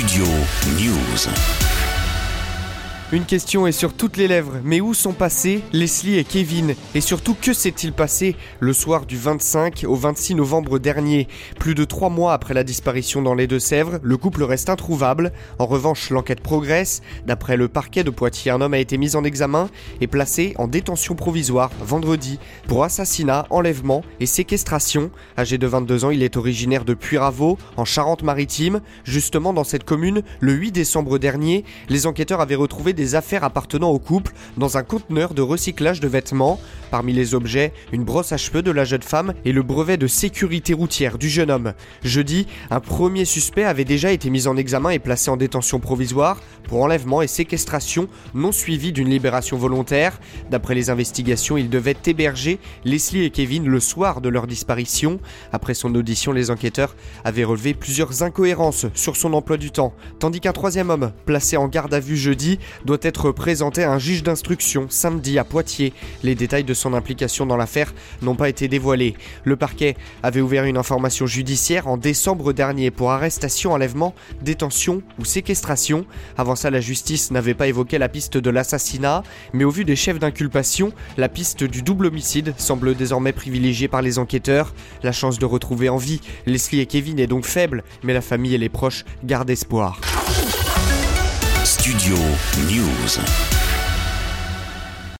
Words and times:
Studio 0.00 0.24
News. 0.78 1.89
Une 3.12 3.24
question 3.24 3.66
est 3.66 3.72
sur 3.72 3.92
toutes 3.92 4.16
les 4.16 4.28
lèvres, 4.28 4.58
mais 4.62 4.80
où 4.80 4.94
sont 4.94 5.12
passés 5.12 5.62
Leslie 5.72 6.18
et 6.18 6.22
Kevin 6.22 6.76
Et 6.94 7.00
surtout, 7.00 7.34
que 7.34 7.52
s'est-il 7.52 7.92
passé 7.92 8.36
le 8.60 8.72
soir 8.72 9.04
du 9.04 9.16
25 9.16 9.84
au 9.88 9.96
26 9.96 10.36
novembre 10.36 10.78
dernier 10.78 11.26
Plus 11.58 11.74
de 11.74 11.82
trois 11.82 12.08
mois 12.08 12.34
après 12.34 12.54
la 12.54 12.62
disparition 12.62 13.20
dans 13.20 13.34
les 13.34 13.48
Deux-Sèvres, 13.48 13.98
le 14.00 14.16
couple 14.16 14.44
reste 14.44 14.70
introuvable. 14.70 15.32
En 15.58 15.66
revanche, 15.66 16.10
l'enquête 16.10 16.40
progresse. 16.40 17.02
D'après 17.26 17.56
le 17.56 17.66
parquet 17.66 18.04
de 18.04 18.10
Poitiers, 18.10 18.52
un 18.52 18.60
homme 18.60 18.74
a 18.74 18.78
été 18.78 18.96
mis 18.96 19.16
en 19.16 19.24
examen 19.24 19.70
et 20.00 20.06
placé 20.06 20.54
en 20.56 20.68
détention 20.68 21.16
provisoire 21.16 21.72
vendredi 21.80 22.38
pour 22.68 22.84
assassinat, 22.84 23.44
enlèvement 23.50 24.04
et 24.20 24.26
séquestration. 24.26 25.10
Âgé 25.36 25.58
de 25.58 25.66
22 25.66 26.04
ans, 26.04 26.10
il 26.10 26.22
est 26.22 26.36
originaire 26.36 26.84
de 26.84 26.94
Puyraveau, 26.94 27.58
en 27.76 27.84
Charente-Maritime. 27.84 28.82
Justement, 29.02 29.52
dans 29.52 29.64
cette 29.64 29.82
commune, 29.82 30.22
le 30.38 30.52
8 30.52 30.70
décembre 30.70 31.18
dernier, 31.18 31.64
les 31.88 32.06
enquêteurs 32.06 32.40
avaient 32.40 32.54
retrouvé 32.54 32.92
des 32.92 32.99
affaires 33.14 33.44
appartenant 33.44 33.90
au 33.90 33.98
couple 33.98 34.32
dans 34.56 34.76
un 34.76 34.82
conteneur 34.82 35.34
de 35.34 35.42
recyclage 35.42 36.00
de 36.00 36.08
vêtements. 36.08 36.60
Parmi 36.90 37.12
les 37.12 37.34
objets, 37.34 37.72
une 37.92 38.04
brosse 38.04 38.32
à 38.32 38.36
cheveux 38.36 38.62
de 38.62 38.70
la 38.70 38.84
jeune 38.84 39.02
femme 39.02 39.34
et 39.44 39.52
le 39.52 39.62
brevet 39.62 39.96
de 39.96 40.06
sécurité 40.06 40.74
routière 40.74 41.18
du 41.18 41.28
jeune 41.28 41.50
homme. 41.50 41.72
Jeudi, 42.02 42.46
un 42.70 42.80
premier 42.80 43.24
suspect 43.24 43.64
avait 43.64 43.84
déjà 43.84 44.10
été 44.10 44.28
mis 44.30 44.48
en 44.48 44.56
examen 44.56 44.90
et 44.90 44.98
placé 44.98 45.30
en 45.30 45.36
détention 45.36 45.78
provisoire 45.78 46.40
pour 46.64 46.82
enlèvement 46.82 47.22
et 47.22 47.26
séquestration 47.26 48.08
non 48.34 48.52
suivi 48.52 48.92
d'une 48.92 49.08
libération 49.08 49.56
volontaire. 49.56 50.18
D'après 50.50 50.74
les 50.74 50.90
investigations, 50.90 51.56
ils 51.56 51.70
devaient 51.70 51.96
héberger 52.06 52.58
Leslie 52.84 53.24
et 53.24 53.30
Kevin 53.30 53.66
le 53.66 53.80
soir 53.80 54.20
de 54.20 54.28
leur 54.28 54.46
disparition. 54.46 55.20
Après 55.52 55.74
son 55.74 55.94
audition, 55.94 56.32
les 56.32 56.50
enquêteurs 56.50 56.96
avaient 57.24 57.44
relevé 57.44 57.74
plusieurs 57.74 58.22
incohérences 58.22 58.86
sur 58.94 59.16
son 59.16 59.32
emploi 59.32 59.56
du 59.56 59.70
temps, 59.70 59.94
tandis 60.18 60.40
qu'un 60.40 60.52
troisième 60.52 60.90
homme, 60.90 61.12
placé 61.26 61.56
en 61.56 61.68
garde 61.68 61.94
à 61.94 62.00
vue 62.00 62.16
jeudi, 62.16 62.58
doit 62.84 62.98
être 63.02 63.30
présenté 63.30 63.84
à 63.84 63.92
un 63.92 63.98
juge 63.98 64.22
d'instruction 64.22 64.86
samedi 64.88 65.38
à 65.38 65.44
Poitiers. 65.44 65.92
Les 66.22 66.34
détails 66.34 66.64
de 66.64 66.74
son 66.80 66.94
implication 66.94 67.46
dans 67.46 67.56
l'affaire 67.56 67.92
n'ont 68.22 68.34
pas 68.34 68.48
été 68.48 68.66
dévoilés. 68.66 69.14
Le 69.44 69.56
parquet 69.56 69.96
avait 70.22 70.40
ouvert 70.40 70.64
une 70.64 70.76
information 70.76 71.26
judiciaire 71.26 71.86
en 71.86 71.96
décembre 71.96 72.52
dernier 72.52 72.90
pour 72.90 73.10
arrestation, 73.12 73.72
enlèvement, 73.72 74.14
détention 74.42 75.02
ou 75.18 75.24
séquestration. 75.24 76.06
Avant 76.36 76.56
ça, 76.56 76.70
la 76.70 76.80
justice 76.80 77.30
n'avait 77.30 77.54
pas 77.54 77.68
évoqué 77.68 77.98
la 77.98 78.08
piste 78.08 78.36
de 78.36 78.50
l'assassinat, 78.50 79.22
mais 79.52 79.64
au 79.64 79.70
vu 79.70 79.84
des 79.84 79.96
chefs 79.96 80.18
d'inculpation, 80.18 80.92
la 81.16 81.28
piste 81.28 81.64
du 81.64 81.82
double 81.82 82.06
homicide 82.06 82.54
semble 82.56 82.94
désormais 82.94 83.32
privilégiée 83.32 83.88
par 83.88 84.02
les 84.02 84.18
enquêteurs. 84.18 84.74
La 85.02 85.12
chance 85.12 85.38
de 85.38 85.46
retrouver 85.46 85.88
en 85.88 85.96
vie 85.96 86.20
Leslie 86.46 86.80
et 86.80 86.86
Kevin 86.86 87.18
est 87.18 87.26
donc 87.26 87.44
faible, 87.44 87.84
mais 88.02 88.14
la 88.14 88.20
famille 88.20 88.54
et 88.54 88.58
les 88.58 88.68
proches 88.68 89.04
gardent 89.24 89.50
espoir. 89.50 90.00
Studio 91.64 92.16
News. 92.68 93.79